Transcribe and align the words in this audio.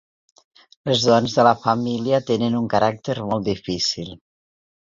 Les 0.89 1.03
dones 1.09 1.35
de 1.39 1.45
la 1.47 1.51
família 1.67 2.21
tenen 2.31 2.57
un 2.63 2.67
caràcter 2.75 3.19
molt 3.29 3.47
difícil. 3.51 4.11